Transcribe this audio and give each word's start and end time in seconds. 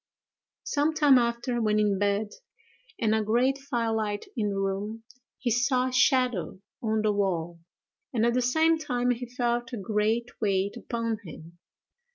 Some 0.63 0.95
time 0.95 1.19
after, 1.19 1.61
when 1.61 1.77
in 1.77 1.99
bed, 1.99 2.29
and 2.97 3.13
a 3.13 3.21
great 3.21 3.59
fire 3.59 3.93
light 3.93 4.25
in 4.35 4.49
the 4.49 4.55
room, 4.55 5.03
he 5.37 5.51
saw 5.51 5.89
a 5.89 5.91
shadow 5.91 6.59
on 6.81 7.03
the 7.03 7.13
wall, 7.13 7.59
and 8.11 8.25
at 8.25 8.33
the 8.33 8.41
same 8.41 8.79
time 8.79 9.11
he 9.11 9.29
felt 9.29 9.71
a 9.73 9.77
great 9.77 10.41
weight 10.41 10.75
upon 10.75 11.19
him. 11.23 11.59